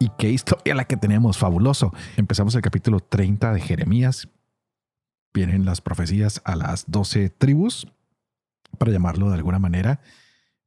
[0.00, 1.92] Y qué historia la que tenemos, fabuloso.
[2.16, 4.28] Empezamos el capítulo 30 de Jeremías.
[5.34, 7.88] Vienen las profecías a las 12 tribus,
[8.78, 10.00] para llamarlo de alguna manera.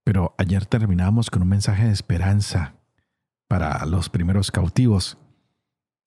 [0.04, 2.76] Pero ayer terminamos con un mensaje de esperanza
[3.48, 5.18] para los primeros cautivos.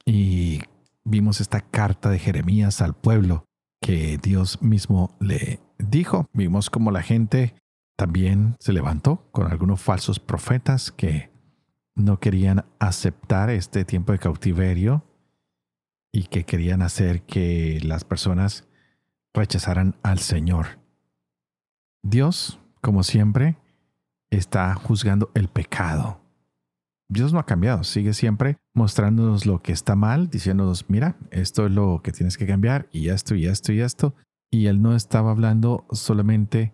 [0.04, 0.60] Y
[1.04, 3.46] vimos esta carta de Jeremías al pueblo
[3.80, 6.27] que Dios mismo le dijo.
[6.32, 7.54] Vimos cómo la gente
[7.96, 11.34] también se levantó con algunos falsos profetas que
[11.95, 15.05] no querían aceptar este tiempo de cautiverio
[16.12, 18.68] y que querían hacer que las personas
[19.32, 20.79] rechazaran al Señor.
[22.02, 23.57] Dios, como siempre,
[24.30, 26.21] está juzgando el pecado.
[27.09, 31.73] Dios no ha cambiado, sigue siempre mostrándonos lo que está mal, diciéndonos, mira, esto es
[31.73, 34.15] lo que tienes que cambiar y esto y esto y esto.
[34.51, 36.73] Y Él no estaba hablando solamente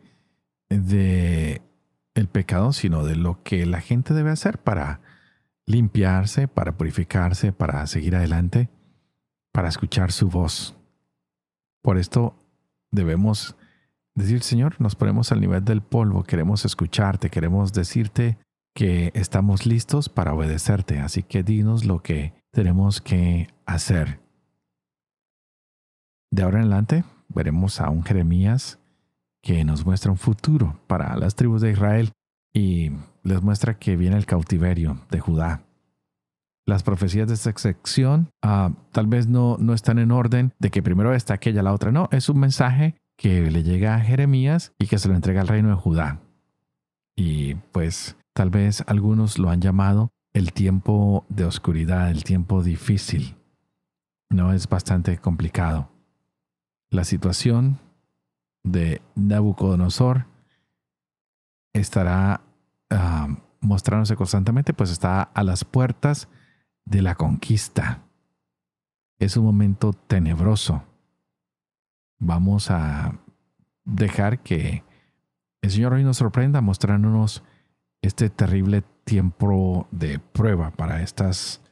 [0.69, 1.63] de
[2.15, 5.01] el pecado, sino de lo que la gente debe hacer para
[5.71, 8.69] limpiarse, para purificarse, para seguir adelante,
[9.53, 10.77] para escuchar su voz.
[11.83, 12.37] Por esto
[12.91, 13.57] debemos
[14.15, 18.39] decir, Señor, nos ponemos al nivel del polvo, queremos escucharte, queremos decirte
[18.75, 24.21] que estamos listos para obedecerte, así que dinos lo que tenemos que hacer.
[26.31, 28.79] De ahora en adelante veremos a un Jeremías
[29.43, 32.13] que nos muestra un futuro para las tribus de Israel
[32.53, 32.91] y
[33.23, 35.63] les muestra que viene el cautiverio de Judá.
[36.67, 40.83] Las profecías de esta sección ah, tal vez no, no están en orden de que
[40.83, 41.91] primero está aquella, la otra.
[41.91, 45.49] No, es un mensaje que le llega a Jeremías y que se lo entrega al
[45.49, 46.21] reino de Judá.
[47.17, 53.37] Y pues tal vez algunos lo han llamado el tiempo de oscuridad, el tiempo difícil.
[54.31, 55.91] No es bastante complicado.
[56.91, 57.79] La situación
[58.63, 60.27] de Nabucodonosor
[61.73, 62.43] estará
[62.91, 63.29] ah,
[63.61, 66.29] mostrándose constantemente, pues está a las puertas
[66.85, 68.03] de la conquista.
[69.19, 70.83] Es un momento tenebroso.
[72.19, 73.19] Vamos a
[73.85, 74.85] dejar que
[75.63, 77.43] el Señor hoy nos sorprenda mostrándonos
[78.03, 81.63] este terrible tiempo de prueba para estas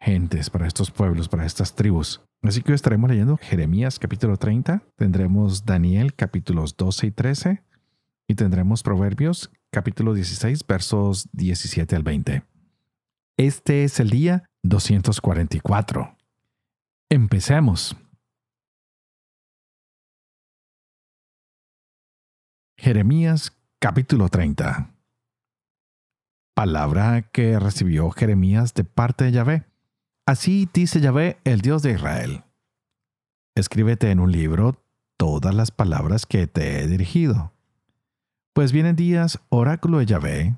[0.00, 2.20] gentes, para estos pueblos, para estas tribus.
[2.42, 7.62] Así que hoy estaremos leyendo Jeremías capítulo 30, tendremos Daniel capítulos 12 y 13
[8.28, 12.44] y tendremos Proverbios capítulo 16 versos 17 al 20.
[13.36, 16.16] Este es el día 244.
[17.08, 17.96] Empecemos.
[22.76, 24.94] Jeremías capítulo 30.
[26.54, 29.68] Palabra que recibió Jeremías de parte de Yahvé
[30.28, 32.44] Así dice Yahvé, el Dios de Israel.
[33.54, 34.84] Escríbete en un libro
[35.16, 37.54] todas las palabras que te he dirigido.
[38.58, 40.56] Pues vienen días, oráculo de Yahvé,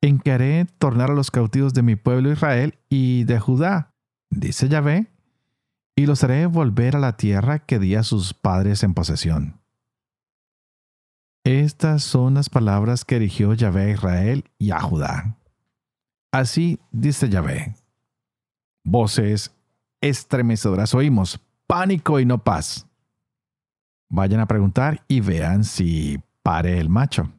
[0.00, 3.94] en que haré tornar a los cautivos de mi pueblo Israel y de Judá,
[4.28, 5.06] dice Yahvé,
[5.94, 9.60] y los haré volver a la tierra que di a sus padres en posesión.
[11.44, 15.38] Estas son las palabras que erigió Yahvé a Israel y a Judá.
[16.32, 17.76] Así dice Yahvé
[18.82, 19.54] Voces
[20.00, 22.88] estremecedoras oímos, pánico y no paz.
[24.10, 27.30] Vayan a preguntar y vean si pare el macho.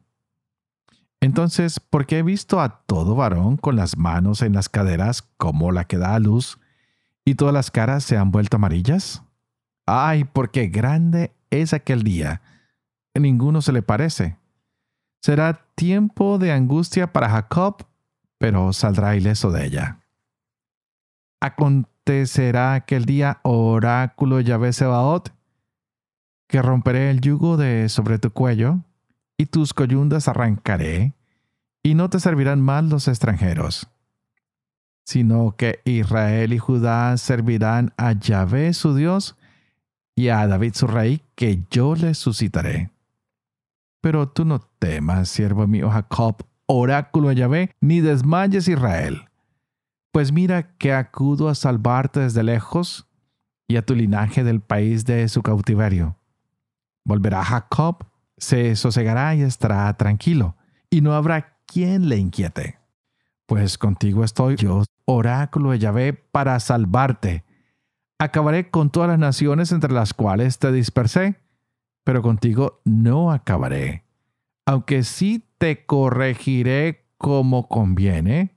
[1.20, 5.72] Entonces, ¿por qué he visto a todo varón con las manos en las caderas como
[5.72, 6.58] la que da a luz
[7.24, 9.22] y todas las caras se han vuelto amarillas?
[9.86, 12.42] Ay, porque grande es aquel día.
[13.14, 14.36] Ninguno se le parece.
[15.22, 17.86] Será tiempo de angustia para Jacob,
[18.38, 20.00] pero saldrá ileso de ella.
[21.40, 25.32] Acontecerá aquel día, oráculo Yahvé Sebaot,
[26.48, 28.80] que romperé el yugo de sobre tu cuello,
[29.36, 31.14] y tus coyundas arrancaré,
[31.82, 33.88] y no te servirán más los extranjeros,
[35.04, 39.36] sino que Israel y Judá servirán a Yahvé su Dios,
[40.16, 42.90] y a David su rey, que yo le suscitaré.
[44.00, 46.36] Pero tú no temas, siervo mío Jacob,
[46.66, 49.28] oráculo de Yahvé, ni desmayes Israel
[50.14, 53.08] pues mira que acudo a salvarte desde lejos
[53.66, 56.16] y a tu linaje del país de su cautiverio.
[57.04, 60.56] Volverá Jacob, se sosegará y estará tranquilo,
[60.90, 62.78] y no habrá quien le inquiete.
[63.46, 67.44] Pues contigo estoy yo, oráculo de Yahvé, para salvarte.
[68.18, 71.36] Acabaré con todas las naciones entre las cuales te dispersé,
[72.04, 74.04] pero contigo no acabaré,
[74.66, 78.56] aunque sí te corregiré como conviene,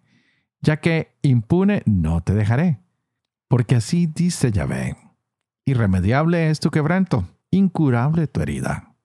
[0.61, 2.79] ya que impune no te dejaré.
[3.47, 4.97] Porque así dice Yahvé,
[5.65, 8.96] irremediable es tu quebranto, incurable tu herida.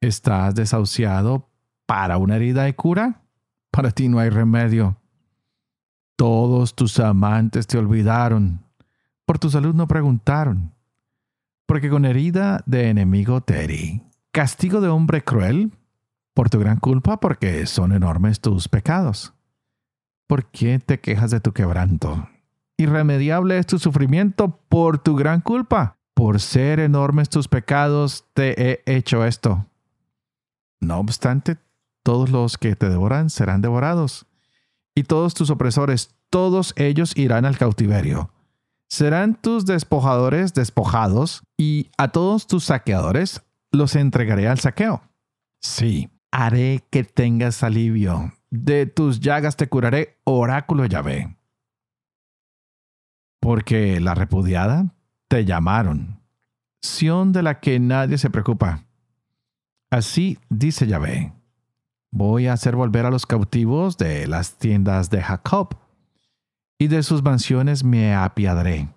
[0.00, 1.48] ¿Estás desahuciado
[1.86, 3.22] para una herida de cura?
[3.70, 4.98] Para ti no hay remedio.
[6.16, 8.64] Todos tus amantes te olvidaron,
[9.26, 10.74] por tu salud no preguntaron,
[11.66, 14.02] porque con herida de enemigo te herí.
[14.30, 15.72] Castigo de hombre cruel,
[16.34, 19.32] por tu gran culpa, porque son enormes tus pecados.
[20.26, 22.28] ¿Por qué te quejas de tu quebranto?
[22.76, 25.96] Irremediable es tu sufrimiento por tu gran culpa.
[26.14, 29.66] Por ser enormes tus pecados te he hecho esto.
[30.84, 31.56] No obstante,
[32.02, 34.26] todos los que te devoran serán devorados,
[34.94, 38.30] y todos tus opresores, todos ellos irán al cautiverio.
[38.88, 43.42] Serán tus despojadores despojados, y a todos tus saqueadores
[43.72, 45.02] los entregaré al saqueo.
[45.60, 48.34] Sí, haré que tengas alivio.
[48.50, 51.36] De tus llagas te curaré, oráculo Yahvé.
[53.40, 54.94] Porque la repudiada
[55.28, 56.20] te llamaron,
[56.82, 58.84] Sión de la que nadie se preocupa.
[59.94, 61.32] Así dice Yahvé.
[62.10, 65.76] Voy a hacer volver a los cautivos de las tiendas de Jacob
[66.80, 68.88] y de sus mansiones me apiadaré.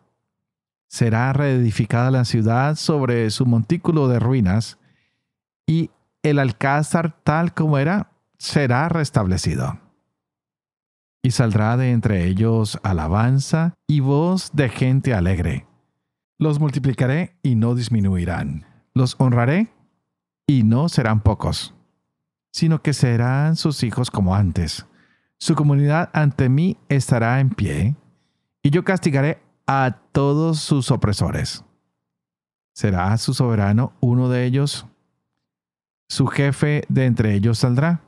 [0.88, 4.80] Será reedificada la ciudad sobre su montículo de ruinas,
[5.68, 5.92] y
[6.24, 8.10] el alcázar tal como era
[8.40, 9.80] será restablecido.
[11.22, 15.68] Y saldrá de entre ellos alabanza y voz de gente alegre.
[16.40, 18.66] Los multiplicaré y no disminuirán.
[18.96, 19.77] Los honraré
[20.48, 21.76] y no serán pocos,
[22.52, 24.88] sino que serán sus hijos como antes
[25.40, 27.96] su comunidad ante mí estará en pie,
[28.64, 31.64] y yo castigaré a todos sus opresores.
[32.74, 34.88] Será su soberano uno de ellos,
[36.10, 38.02] su jefe de entre ellos saldrá,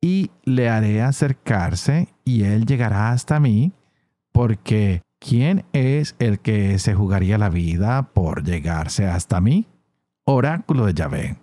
[0.00, 3.72] y le haré acercarse, y él llegará hasta mí,
[4.32, 9.66] porque ¿quién es el que se jugaría la vida por llegarse hasta mí?
[10.32, 11.36] Oráculo de Yahvé.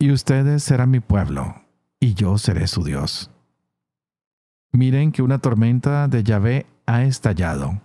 [0.00, 1.54] Y ustedes serán mi pueblo
[2.00, 3.30] y yo seré su Dios.
[4.72, 7.80] Miren que una tormenta de Yahvé ha estallado.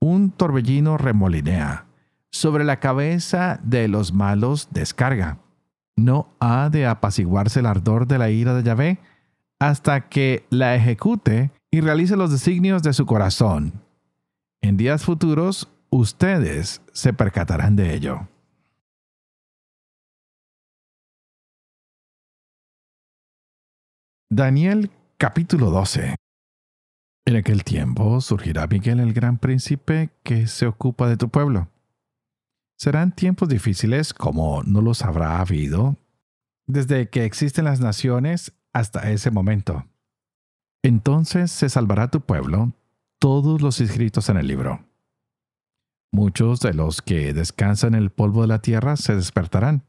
[0.00, 1.84] Un torbellino remolinea.
[2.30, 5.36] Sobre la cabeza de los malos descarga.
[5.94, 9.00] No ha de apaciguarse el ardor de la ira de Yahvé
[9.58, 13.82] hasta que la ejecute y realice los designios de su corazón.
[14.62, 18.26] En días futuros, ustedes se percatarán de ello.
[24.28, 26.16] Daniel capítulo 12
[27.26, 31.68] En aquel tiempo surgirá Miguel el gran príncipe que se ocupa de tu pueblo.
[32.76, 35.96] Serán tiempos difíciles como no los habrá habido
[36.66, 39.86] desde que existen las naciones hasta ese momento.
[40.82, 42.72] Entonces se salvará tu pueblo,
[43.20, 44.88] todos los inscritos en el libro.
[46.10, 49.84] Muchos de los que descansan en el polvo de la tierra se despertarán,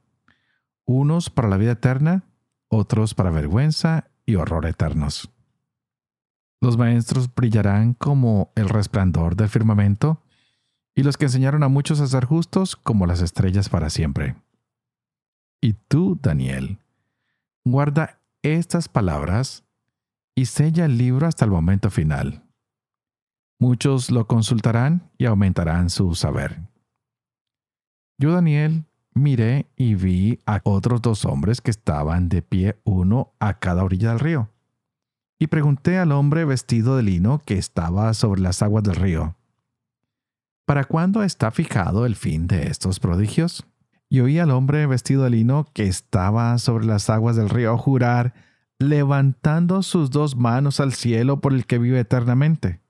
[0.86, 2.24] unos para la vida eterna,
[2.70, 5.32] otros para vergüenza y horror eternos.
[6.62, 10.22] Los maestros brillarán como el resplandor del firmamento,
[10.96, 14.36] y los que enseñaron a muchos a ser justos como las estrellas para siempre.
[15.62, 16.80] Y tú, Daniel,
[17.64, 19.64] guarda estas palabras
[20.36, 22.44] y sella el libro hasta el momento final.
[23.60, 26.62] Muchos lo consultarán y aumentarán su saber.
[28.20, 28.87] Yo, Daniel,
[29.18, 34.10] miré y vi a otros dos hombres que estaban de pie uno a cada orilla
[34.10, 34.50] del río.
[35.40, 39.36] Y pregunté al hombre vestido de lino que estaba sobre las aguas del río,
[40.68, 43.66] ¿Para cuándo está fijado el fin de estos prodigios?
[44.10, 48.34] Y oí al hombre vestido de lino que estaba sobre las aguas del río jurar,
[48.78, 52.82] levantando sus dos manos al cielo por el que vive eternamente.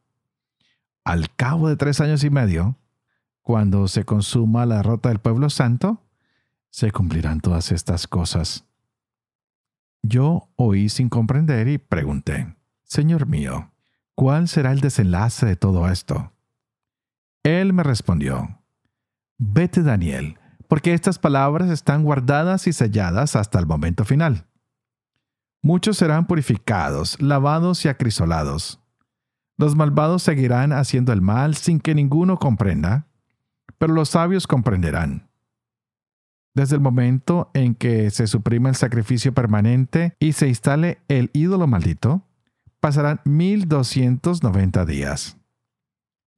[1.03, 2.77] Al cabo de tres años y medio,
[3.43, 6.01] cuando se consuma la derrota del pueblo santo,
[6.77, 8.63] se cumplirán todas estas cosas.
[10.03, 13.72] Yo oí sin comprender y pregunté, Señor mío,
[14.13, 16.34] ¿cuál será el desenlace de todo esto?
[17.41, 18.62] Él me respondió,
[19.39, 24.46] Vete Daniel, porque estas palabras están guardadas y selladas hasta el momento final.
[25.63, 28.79] Muchos serán purificados, lavados y acrisolados.
[29.57, 33.07] Los malvados seguirán haciendo el mal sin que ninguno comprenda,
[33.79, 35.26] pero los sabios comprenderán.
[36.58, 41.68] Desde el momento en que se suprime el sacrificio permanente y se instale el ídolo
[41.68, 42.24] maldito,
[42.80, 45.38] pasarán 1290 días.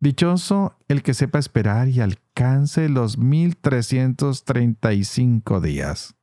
[0.02, 6.16] Dichoso el que sepa esperar y alcance los 1335 días.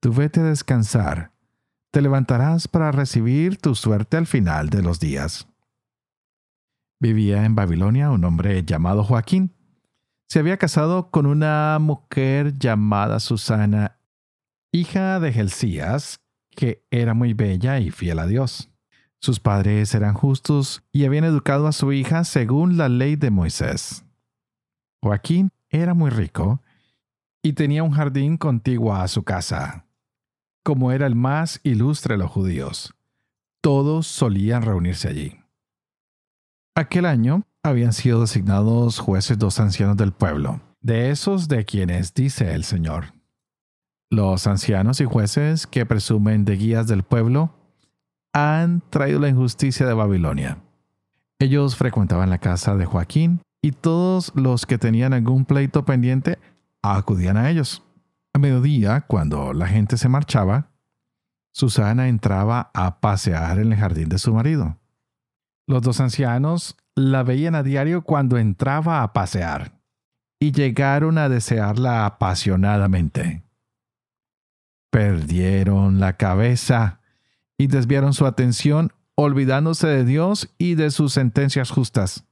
[0.00, 1.32] Tú vete a descansar,
[1.90, 5.46] te levantarás para recibir tu suerte al final de los días.
[7.00, 9.52] Vivía en Babilonia un hombre llamado Joaquín.
[10.28, 13.98] Se había casado con una mujer llamada Susana,
[14.72, 16.20] hija de Gelcías,
[16.50, 18.70] que era muy bella y fiel a Dios.
[19.20, 24.04] Sus padres eran justos y habían educado a su hija según la ley de Moisés.
[25.02, 26.60] Joaquín era muy rico
[27.42, 29.86] y tenía un jardín contiguo a su casa.
[30.62, 32.94] Como era el más ilustre de los judíos,
[33.62, 35.40] todos solían reunirse allí.
[36.74, 42.54] Aquel año habían sido designados jueces dos ancianos del pueblo, de esos de quienes dice
[42.54, 43.12] el Señor.
[44.10, 47.54] Los ancianos y jueces que presumen de guías del pueblo
[48.32, 50.58] han traído la injusticia de Babilonia.
[51.38, 56.38] Ellos frecuentaban la casa de Joaquín y todos los que tenían algún pleito pendiente
[56.82, 57.82] acudían a ellos.
[58.32, 60.70] A mediodía, cuando la gente se marchaba,
[61.52, 64.78] Susana entraba a pasear en el jardín de su marido.
[65.66, 69.72] Los dos ancianos la veían a diario cuando entraba a pasear
[70.40, 73.42] y llegaron a desearla apasionadamente.
[74.90, 77.00] Perdieron la cabeza
[77.56, 82.24] y desviaron su atención olvidándose de Dios y de sus sentencias justas.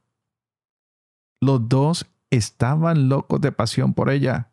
[1.40, 4.50] Los dos estaban locos de pasión por ella,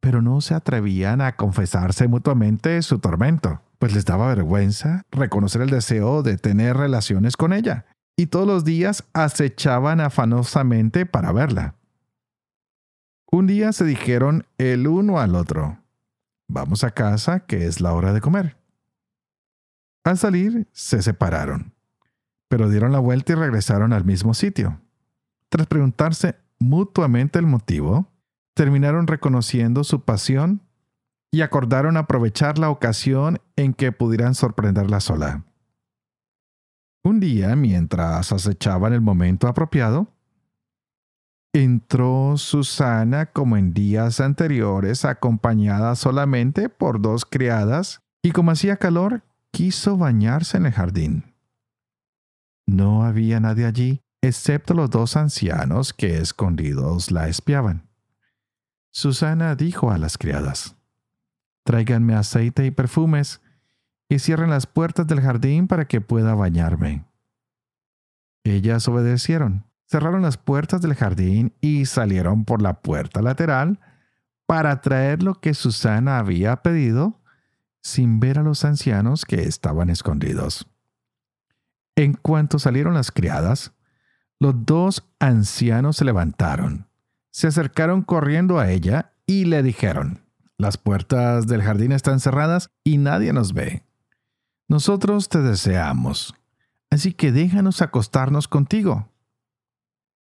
[0.00, 5.70] pero no se atrevían a confesarse mutuamente su tormento, pues les daba vergüenza reconocer el
[5.70, 7.84] deseo de tener relaciones con ella,
[8.18, 11.76] y todos los días acechaban afanosamente para verla.
[13.30, 15.78] Un día se dijeron el uno al otro,
[16.48, 18.56] vamos a casa que es la hora de comer.
[20.02, 21.72] Al salir, se separaron,
[22.48, 24.80] pero dieron la vuelta y regresaron al mismo sitio.
[25.48, 28.08] Tras preguntarse mutuamente el motivo,
[28.54, 30.60] terminaron reconociendo su pasión
[31.30, 35.44] y acordaron aprovechar la ocasión en que pudieran sorprenderla sola.
[37.08, 40.12] Un día, mientras acechaban el momento apropiado,
[41.54, 49.22] entró Susana como en días anteriores, acompañada solamente por dos criadas, y como hacía calor,
[49.52, 51.34] quiso bañarse en el jardín.
[52.66, 57.88] No había nadie allí, excepto los dos ancianos que escondidos la espiaban.
[58.90, 60.76] Susana dijo a las criadas,
[61.64, 63.40] Tráiganme aceite y perfumes,
[64.08, 67.04] y cierren las puertas del jardín para que pueda bañarme.
[68.44, 73.78] Ellas obedecieron, cerraron las puertas del jardín y salieron por la puerta lateral
[74.46, 77.20] para traer lo que Susana había pedido
[77.82, 80.66] sin ver a los ancianos que estaban escondidos.
[81.96, 83.72] En cuanto salieron las criadas,
[84.40, 86.88] los dos ancianos se levantaron,
[87.30, 90.24] se acercaron corriendo a ella y le dijeron,
[90.56, 93.87] las puertas del jardín están cerradas y nadie nos ve.
[94.68, 96.34] Nosotros te deseamos,
[96.90, 99.08] así que déjanos acostarnos contigo.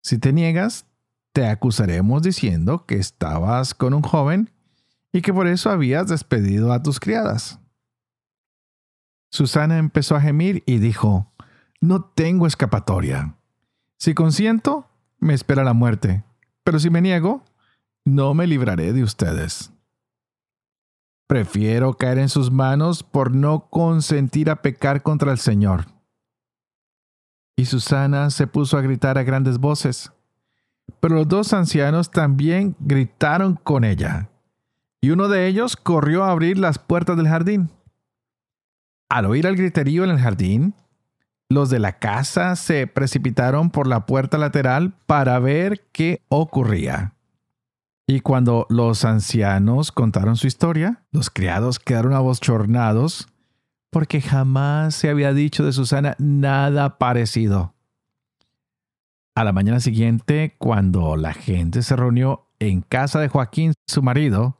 [0.00, 0.86] Si te niegas,
[1.32, 4.50] te acusaremos diciendo que estabas con un joven
[5.12, 7.58] y que por eso habías despedido a tus criadas.
[9.30, 11.32] Susana empezó a gemir y dijo,
[11.80, 13.34] No tengo escapatoria.
[13.98, 16.22] Si consiento, me espera la muerte,
[16.62, 17.44] pero si me niego,
[18.04, 19.72] no me libraré de ustedes.
[21.28, 25.86] Prefiero caer en sus manos por no consentir a pecar contra el Señor.
[27.54, 30.10] Y Susana se puso a gritar a grandes voces.
[30.98, 34.28] Pero los dos ancianos también gritaron con ella
[35.00, 37.70] y uno de ellos corrió a abrir las puertas del jardín.
[39.08, 40.74] Al oír el griterío en el jardín,
[41.48, 47.14] los de la casa se precipitaron por la puerta lateral para ver qué ocurría.
[48.08, 53.28] Y cuando los ancianos contaron su historia, los criados quedaron abochornados
[53.90, 57.74] porque jamás se había dicho de Susana nada parecido.
[59.36, 64.58] A la mañana siguiente, cuando la gente se reunió en casa de Joaquín, su marido,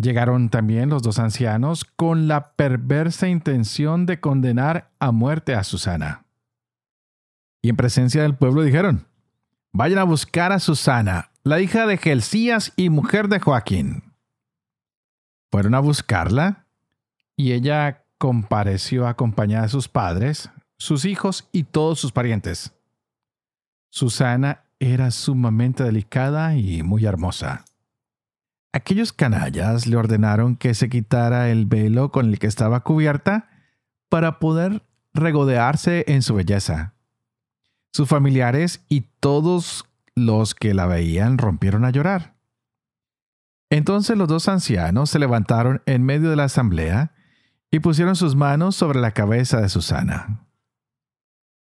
[0.00, 6.24] Llegaron también los dos ancianos con la perversa intención de condenar a muerte a Susana.
[7.62, 9.06] Y en presencia del pueblo dijeron,
[9.72, 14.02] vayan a buscar a Susana, la hija de Gelcías y mujer de Joaquín.
[15.50, 16.66] Fueron a buscarla
[17.36, 22.72] y ella compareció acompañada de sus padres, sus hijos y todos sus parientes.
[23.88, 27.64] Susana era sumamente delicada y muy hermosa.
[28.72, 33.48] Aquellos canallas le ordenaron que se quitara el velo con el que estaba cubierta
[34.08, 34.82] para poder
[35.12, 36.94] regodearse en su belleza.
[37.92, 39.89] sus familiares y todos
[40.26, 42.36] los que la veían rompieron a llorar.
[43.70, 47.12] Entonces los dos ancianos se levantaron en medio de la asamblea
[47.70, 50.46] y pusieron sus manos sobre la cabeza de Susana.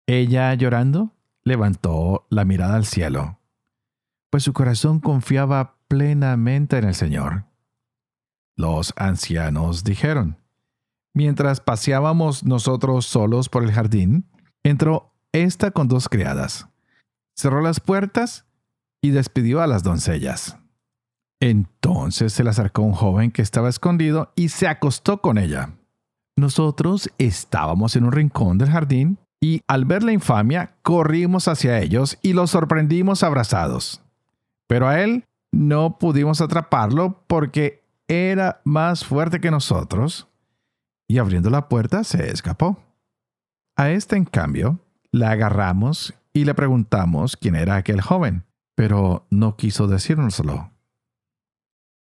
[0.06, 1.12] Ella, llorando,
[1.44, 3.38] levantó la mirada al cielo,
[4.30, 7.44] pues su corazón confiaba plenamente en el Señor.
[8.56, 10.38] Los ancianos dijeron,
[11.12, 14.28] mientras paseábamos nosotros solos por el jardín,
[14.64, 16.68] entró ésta con dos criadas,
[17.34, 18.46] cerró las puertas
[19.02, 20.58] y despidió a las doncellas.
[21.40, 25.74] Entonces se le acercó un joven que estaba escondido y se acostó con ella.
[26.36, 32.18] Nosotros estábamos en un rincón del jardín y al ver la infamia corrimos hacia ellos
[32.22, 34.00] y los sorprendimos abrazados.
[34.66, 40.28] Pero a él no pudimos atraparlo porque era más fuerte que nosotros
[41.06, 42.78] y abriendo la puerta se escapó.
[43.76, 44.78] A este, en cambio,
[45.10, 50.72] la agarramos y le preguntamos quién era aquel joven, pero no quiso decírnoslo.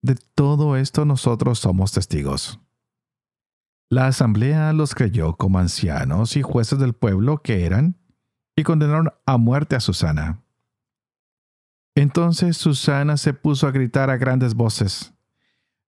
[0.03, 2.59] De todo esto nosotros somos testigos.
[3.91, 7.97] La asamblea los creyó como ancianos y jueces del pueblo que eran,
[8.57, 10.43] y condenaron a muerte a Susana.
[11.95, 15.13] Entonces Susana se puso a gritar a grandes voces,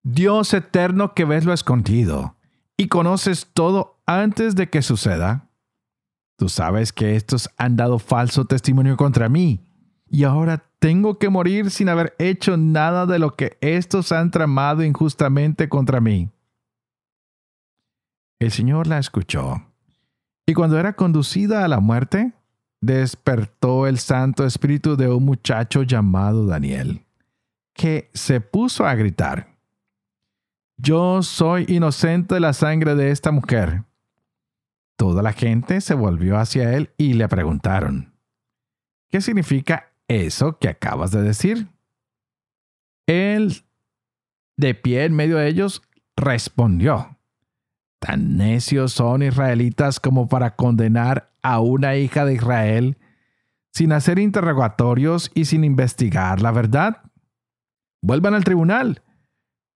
[0.03, 2.37] Dios eterno que ves lo escondido,
[2.77, 5.46] y conoces todo antes de que suceda.
[6.37, 9.59] Tú sabes que estos han dado falso testimonio contra mí,
[10.07, 14.83] y ahora tengo que morir sin haber hecho nada de lo que estos han tramado
[14.83, 16.29] injustamente contra mí.
[18.39, 19.63] El Señor la escuchó,
[20.45, 22.33] y cuando era conducida a la muerte,
[22.81, 27.03] despertó el Santo Espíritu de un muchacho llamado Daniel,
[27.73, 29.57] que se puso a gritar,
[30.79, 33.86] Yo soy inocente de la sangre de esta mujer.
[34.97, 38.13] Toda la gente se volvió hacia él y le preguntaron,
[39.09, 41.67] ¿qué significa eso que acabas de decir?
[43.05, 43.63] Él,
[44.57, 45.83] de pie en medio de ellos,
[46.15, 47.17] respondió,
[47.99, 52.97] ¿Tan necios son israelitas como para condenar a una hija de Israel
[53.73, 57.01] sin hacer interrogatorios y sin investigar la verdad?
[58.01, 59.01] Vuelvan al tribunal,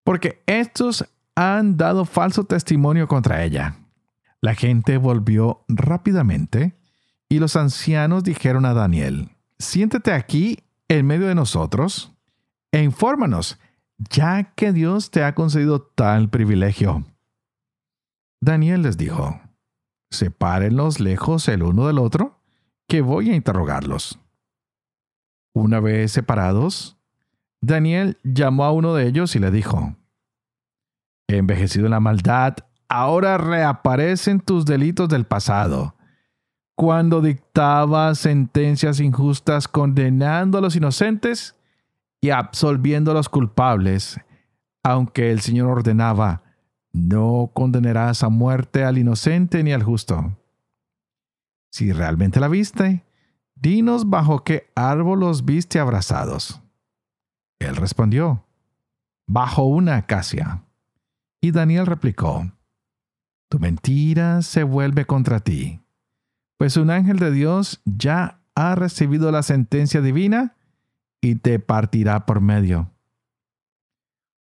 [0.04, 3.81] porque estos han dado falso testimonio contra ella.
[4.42, 6.76] La gente volvió rápidamente
[7.30, 12.12] y los ancianos dijeron a Daniel, siéntate aquí en medio de nosotros
[12.72, 13.60] e infórmanos,
[13.98, 17.06] ya que Dios te ha concedido tal privilegio.
[18.42, 19.40] Daniel les dijo,
[20.10, 22.40] sepárenlos lejos el uno del otro,
[22.88, 24.20] que voy a interrogarlos.
[25.54, 26.98] Una vez separados,
[27.62, 29.96] Daniel llamó a uno de ellos y le dijo,
[31.28, 32.56] envejecido en la maldad,
[32.92, 35.96] ahora reaparecen tus delitos del pasado,
[36.76, 41.56] cuando dictaba sentencias injustas condenando a los inocentes
[42.20, 44.20] y absolviendo a los culpables,
[44.84, 46.44] aunque el Señor ordenaba,
[46.92, 50.38] no condenarás a muerte al inocente ni al justo.
[51.72, 53.06] Si realmente la viste,
[53.56, 56.62] dinos bajo qué árbol los viste abrazados.
[57.60, 58.46] Él respondió,
[59.28, 60.66] bajo una acacia.
[61.40, 62.52] Y Daniel replicó,
[63.52, 65.82] tu mentira se vuelve contra ti,
[66.58, 70.56] pues un ángel de Dios ya ha recibido la sentencia divina
[71.20, 72.94] y te partirá por medio.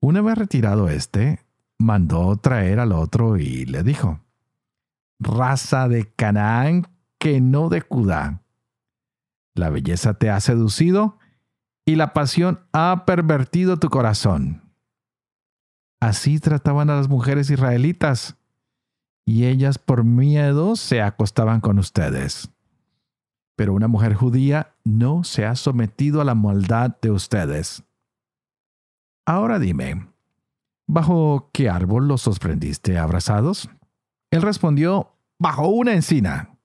[0.01, 1.39] Una vez retirado éste,
[1.79, 4.19] mandó traer al otro y le dijo,
[5.19, 6.85] raza de Canaán
[7.17, 8.43] que no de Judá.
[9.55, 11.17] La belleza te ha seducido
[11.85, 14.61] y la pasión ha pervertido tu corazón.
[15.99, 18.37] Así trataban a las mujeres israelitas,
[19.31, 22.49] y ellas por miedo se acostaban con ustedes.
[23.55, 27.83] Pero una mujer judía no se ha sometido a la maldad de ustedes.
[29.25, 30.11] Ahora dime,
[30.93, 33.69] ¿Bajo qué árbol los sorprendiste abrazados?
[34.29, 36.57] Él respondió, bajo una encina.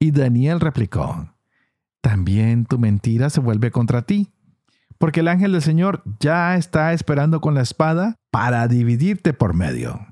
[0.00, 1.32] Y Daniel replicó,
[2.00, 4.32] también tu mentira se vuelve contra ti,
[4.98, 10.04] porque el ángel del Señor ya está esperando con la espada para dividirte por medio.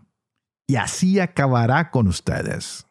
[0.68, 2.86] Y así acabará con ustedes.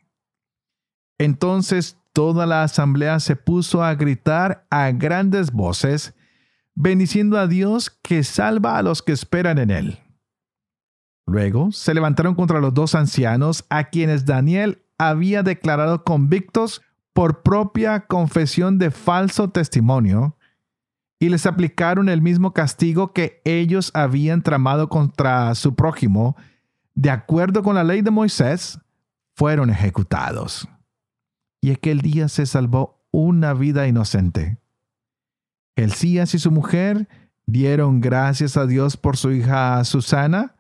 [1.20, 6.16] Entonces toda la asamblea se puso a gritar a grandes voces,
[6.74, 10.00] bendiciendo a Dios que salva a los que esperan en él.
[11.28, 16.82] Luego se levantaron contra los dos ancianos a quienes Daniel había declarado convictos
[17.13, 20.38] por propia confesión de falso testimonio,
[21.20, 26.36] y les aplicaron el mismo castigo que ellos habían tramado contra su prójimo,
[26.98, 28.80] de acuerdo con la ley de Moisés,
[29.36, 30.68] fueron ejecutados.
[31.62, 34.58] Y aquel día se salvó una vida inocente.
[35.76, 37.08] Elías y su mujer
[37.46, 40.56] dieron gracias a Dios por su hija Susana,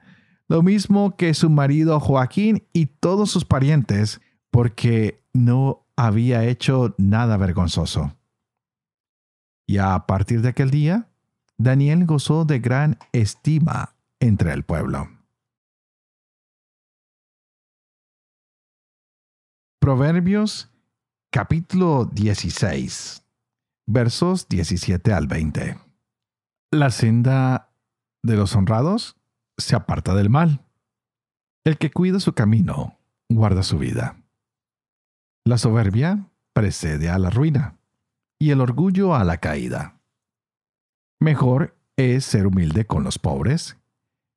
[0.47, 4.21] lo mismo que su marido Joaquín y todos sus parientes,
[4.51, 8.15] porque no había hecho nada vergonzoso.
[9.65, 11.09] Y a partir de aquel día,
[11.57, 15.16] Daniel gozó de gran estima entre el pueblo.
[19.87, 20.69] Proverbios
[21.31, 23.23] capítulo 16
[23.85, 25.77] versos 17 al 20.
[26.71, 27.71] La senda
[28.21, 29.15] de los honrados
[29.57, 30.65] se aparta del mal.
[31.63, 32.97] El que cuida su camino
[33.29, 34.21] guarda su vida.
[35.45, 37.79] La soberbia precede a la ruina
[38.37, 40.01] y el orgullo a la caída.
[41.21, 43.77] Mejor es ser humilde con los pobres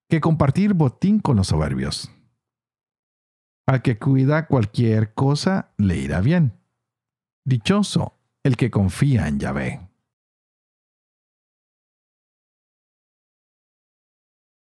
[0.08, 2.08] que compartir botín con los soberbios.
[3.70, 6.58] Al que cuida cualquier cosa le irá bien.
[7.44, 9.88] Dichoso el que confía en Yahvé.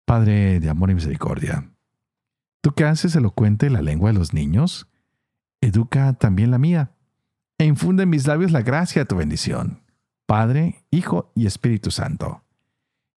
[0.04, 1.70] Padre de amor y misericordia,
[2.60, 4.90] tú que haces elocuente la lengua de los niños,
[5.60, 6.90] educa también la mía,
[7.56, 9.84] e infunde en mis labios la gracia de tu bendición,
[10.26, 12.42] Padre, Hijo y Espíritu Santo.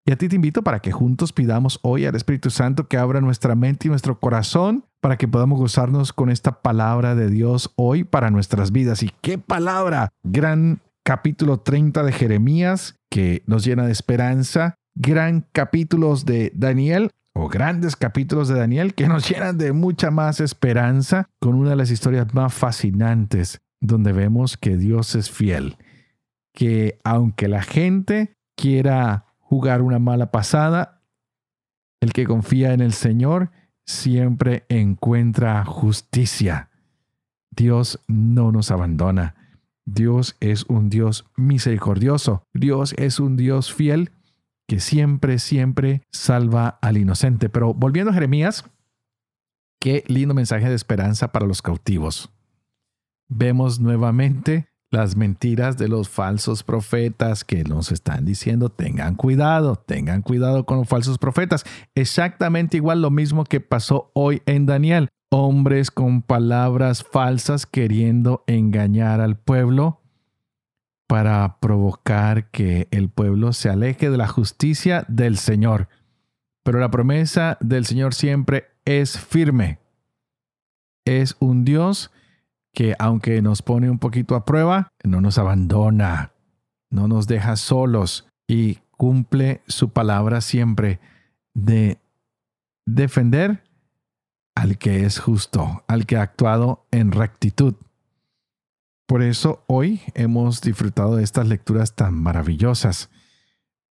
[0.05, 3.19] Y a ti te invito para que juntos pidamos hoy al Espíritu Santo que abra
[3.19, 8.03] nuestra mente y nuestro corazón para que podamos gozarnos con esta palabra de Dios hoy
[8.03, 9.03] para nuestras vidas.
[9.03, 10.09] ¿Y qué palabra?
[10.23, 14.75] Gran capítulo 30 de Jeremías que nos llena de esperanza.
[14.95, 20.39] Gran capítulos de Daniel o grandes capítulos de Daniel que nos llenan de mucha más
[20.39, 25.77] esperanza con una de las historias más fascinantes donde vemos que Dios es fiel,
[26.53, 31.01] que aunque la gente quiera jugar una mala pasada.
[31.99, 33.51] El que confía en el Señor
[33.85, 36.69] siempre encuentra justicia.
[37.49, 39.35] Dios no nos abandona.
[39.85, 42.47] Dios es un Dios misericordioso.
[42.53, 44.11] Dios es un Dios fiel
[44.67, 47.49] que siempre, siempre salva al inocente.
[47.49, 48.65] Pero volviendo a Jeremías,
[49.79, 52.31] qué lindo mensaje de esperanza para los cautivos.
[53.27, 60.21] Vemos nuevamente las mentiras de los falsos profetas que nos están diciendo, tengan cuidado, tengan
[60.21, 61.63] cuidado con los falsos profetas.
[61.95, 65.07] Exactamente igual lo mismo que pasó hoy en Daniel.
[65.29, 70.01] Hombres con palabras falsas queriendo engañar al pueblo
[71.07, 75.87] para provocar que el pueblo se aleje de la justicia del Señor.
[76.63, 79.79] Pero la promesa del Señor siempre es firme.
[81.05, 82.11] Es un Dios
[82.73, 86.33] que aunque nos pone un poquito a prueba, no nos abandona,
[86.89, 90.99] no nos deja solos y cumple su palabra siempre
[91.53, 91.99] de
[92.85, 93.63] defender
[94.55, 97.75] al que es justo, al que ha actuado en rectitud.
[99.07, 103.09] Por eso hoy hemos disfrutado de estas lecturas tan maravillosas.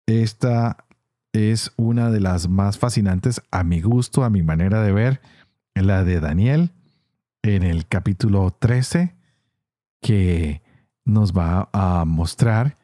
[0.07, 0.85] Esta
[1.33, 5.21] es una de las más fascinantes a mi gusto, a mi manera de ver,
[5.75, 6.73] la de Daniel,
[7.55, 9.15] en el capítulo 13
[10.01, 10.63] que
[11.05, 12.77] nos va a mostrar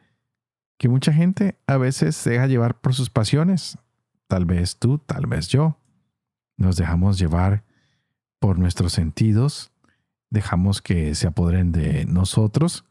[0.78, 3.78] que mucha gente a veces se deja llevar por sus pasiones.
[4.26, 5.78] Tal vez tú, tal vez yo.
[6.56, 7.64] Nos dejamos llevar
[8.38, 9.72] por nuestros sentidos,
[10.30, 12.84] dejamos que se apoderen de nosotros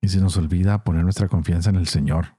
[0.00, 2.36] y se nos olvida poner nuestra confianza en el Señor.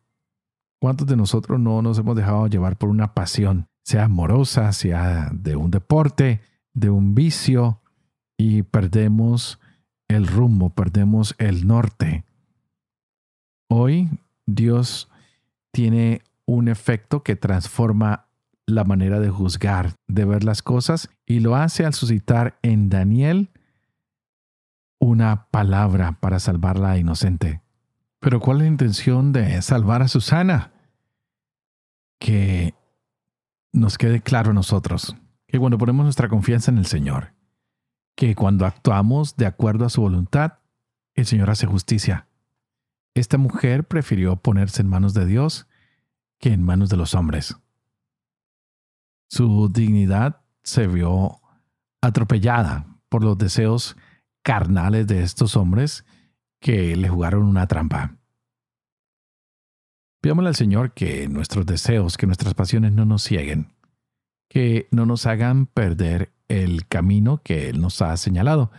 [0.80, 5.56] ¿Cuántos de nosotros no nos hemos dejado llevar por una pasión, sea amorosa, sea de
[5.56, 6.42] un deporte,
[6.74, 7.81] de un vicio,
[8.42, 9.60] y perdemos
[10.08, 12.26] el rumbo, perdemos el norte.
[13.70, 14.10] Hoy
[14.48, 15.10] Dios
[15.72, 18.26] tiene un efecto que transforma
[18.66, 23.52] la manera de juzgar, de ver las cosas, y lo hace al suscitar en Daniel
[25.00, 27.62] una palabra para salvar a la inocente.
[28.20, 30.72] Pero ¿cuál es la intención de salvar a Susana?
[32.20, 32.74] Que
[33.72, 35.16] nos quede claro a nosotros,
[35.48, 37.34] que cuando ponemos nuestra confianza en el Señor,
[38.22, 40.60] que cuando actuamos de acuerdo a su voluntad,
[41.16, 42.28] el Señor hace justicia.
[43.16, 45.66] Esta mujer prefirió ponerse en manos de Dios
[46.38, 47.58] que en manos de los hombres.
[49.28, 51.42] Su dignidad se vio
[52.00, 53.98] atropellada por los deseos
[54.44, 56.06] carnales de estos hombres
[56.60, 58.18] que le jugaron una trampa.
[60.22, 63.74] Pidámosle al Señor que nuestros deseos, que nuestras pasiones no nos cieguen,
[64.48, 68.72] que no nos hagan perder el camino que Él nos ha señalado,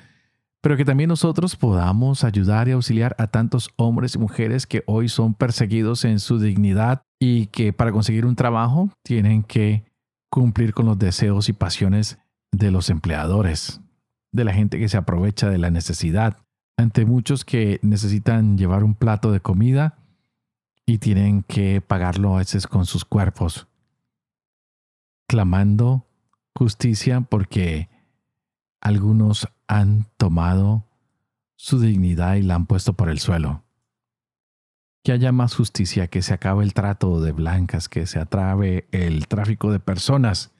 [0.61, 5.09] pero que también nosotros podamos ayudar y auxiliar a tantos hombres y mujeres que hoy
[5.09, 9.85] son perseguidos en su dignidad y que para conseguir un trabajo tienen que
[10.31, 12.19] cumplir con los deseos y pasiones
[12.53, 13.81] de los empleadores,
[14.33, 16.39] de la gente que se aprovecha de la necesidad,
[16.77, 19.99] ante muchos que necesitan llevar un plato de comida
[20.87, 23.67] y tienen que pagarlo a veces con sus cuerpos,
[25.29, 26.07] clamando
[26.55, 27.89] justicia porque
[28.81, 30.87] algunos han tomado
[31.57, 33.65] su dignidad y la han puesto por el suelo.
[35.05, 39.29] Que haya más justicia, que se acabe el trato de blancas, que se atrabe el
[39.29, 40.53] tráfico de personas,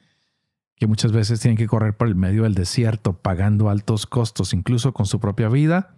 [0.77, 4.93] que muchas veces tienen que correr por el medio del desierto pagando altos costos, incluso
[4.93, 5.97] con su propia vida,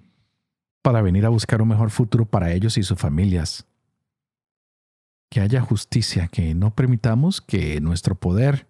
[0.83, 3.67] para venir a buscar un mejor futuro para ellos y sus familias.
[5.31, 8.69] Que haya justicia, que no permitamos que nuestro poder,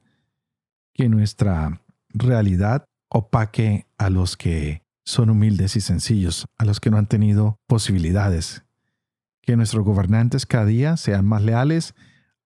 [0.94, 6.96] que nuestra realidad opaque a los que son humildes y sencillos, a los que no
[6.96, 8.64] han tenido posibilidades.
[9.42, 11.94] Que nuestros gobernantes cada día sean más leales,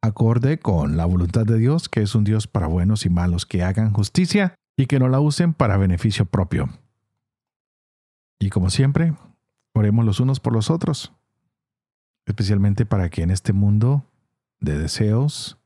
[0.02, 3.62] acorde con la voluntad de Dios, que es un Dios para buenos y malos, que
[3.62, 6.68] hagan justicia y que no la usen para beneficio propio.
[8.40, 9.14] Y como siempre,
[9.74, 11.12] oremos los unos por los otros,
[12.26, 14.04] especialmente para que en este mundo
[14.60, 15.58] de deseos,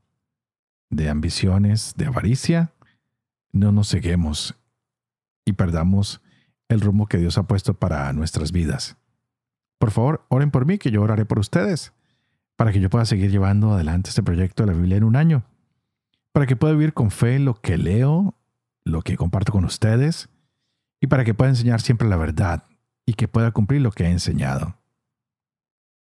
[0.91, 2.72] de ambiciones, de avaricia,
[3.53, 4.55] no nos ceguemos
[5.45, 6.21] y perdamos
[6.69, 8.97] el rumbo que Dios ha puesto para nuestras vidas.
[9.79, 11.93] Por favor, oren por mí, que yo oraré por ustedes,
[12.57, 15.45] para que yo pueda seguir llevando adelante este proyecto de la Biblia en un año,
[16.33, 18.35] para que pueda vivir con fe lo que leo,
[18.85, 20.29] lo que comparto con ustedes,
[21.01, 22.65] y para que pueda enseñar siempre la verdad
[23.05, 24.77] y que pueda cumplir lo que he enseñado.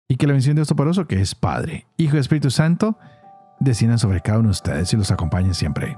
[0.07, 2.99] Y que la bendición de Dios Toporoso, que es Padre, Hijo y Espíritu Santo,
[3.59, 5.97] desciendan sobre cada uno de ustedes y los acompañen siempre.